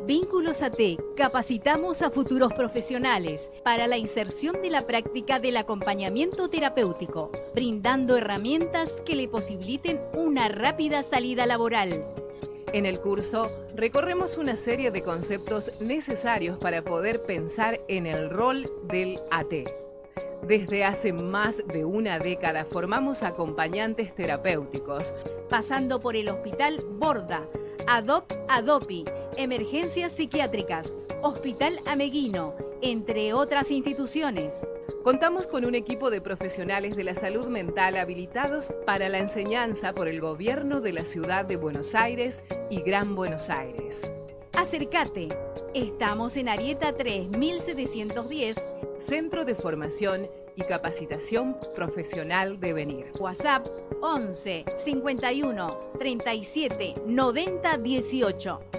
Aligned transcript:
Vínculos 0.00 0.62
AT, 0.62 0.78
capacitamos 1.16 2.02
a 2.02 2.10
futuros 2.10 2.52
profesionales 2.54 3.50
para 3.62 3.86
la 3.86 3.98
inserción 3.98 4.60
de 4.60 4.70
la 4.70 4.80
práctica 4.80 5.38
del 5.38 5.56
acompañamiento 5.56 6.48
terapéutico, 6.48 7.30
brindando 7.54 8.16
herramientas 8.16 8.90
que 9.04 9.14
le 9.14 9.28
posibiliten 9.28 10.00
una 10.14 10.48
rápida 10.48 11.04
salida 11.04 11.46
laboral. 11.46 11.90
En 12.72 12.84
el 12.86 13.00
curso 13.00 13.46
recorremos 13.76 14.38
una 14.38 14.56
serie 14.56 14.90
de 14.90 15.02
conceptos 15.02 15.80
necesarios 15.80 16.58
para 16.58 16.82
poder 16.82 17.22
pensar 17.22 17.80
en 17.86 18.06
el 18.06 18.28
rol 18.28 18.64
del 18.84 19.20
AT. 19.30 19.52
Desde 20.42 20.84
hace 20.84 21.12
más 21.12 21.58
de 21.68 21.84
una 21.84 22.18
década 22.18 22.64
formamos 22.64 23.22
acompañantes 23.22 24.14
terapéuticos, 24.14 25.14
pasando 25.48 26.00
por 26.00 26.16
el 26.16 26.28
Hospital 26.28 26.76
Borda, 26.98 27.46
ADOP 27.86 28.32
ADOPI, 28.48 29.04
Emergencias 29.36 30.12
Psiquiátricas, 30.12 30.92
Hospital 31.22 31.80
Ameguino, 31.86 32.54
entre 32.82 33.32
otras 33.32 33.70
instituciones. 33.70 34.52
Contamos 35.02 35.46
con 35.46 35.64
un 35.64 35.74
equipo 35.74 36.10
de 36.10 36.20
profesionales 36.20 36.96
de 36.96 37.04
la 37.04 37.14
salud 37.14 37.46
mental 37.48 37.96
habilitados 37.96 38.72
para 38.84 39.08
la 39.08 39.18
enseñanza 39.18 39.94
por 39.94 40.08
el 40.08 40.20
gobierno 40.20 40.80
de 40.80 40.92
la 40.92 41.02
ciudad 41.02 41.46
de 41.46 41.56
Buenos 41.56 41.94
Aires 41.94 42.44
y 42.70 42.82
Gran 42.82 43.14
Buenos 43.14 43.48
Aires. 43.48 44.12
Acércate. 44.56 45.28
Estamos 45.72 46.36
en 46.36 46.48
Arieta 46.50 46.92
3710, 46.92 48.56
Centro 48.98 49.46
de 49.46 49.54
Formación 49.54 50.28
y 50.56 50.62
Capacitación 50.62 51.56
Profesional 51.74 52.60
de 52.60 52.72
Venir. 52.74 53.06
WhatsApp 53.18 53.66
11 54.02 54.64
51 54.84 55.70
37 55.98 56.94
90 57.06 57.78
18. 57.78 58.71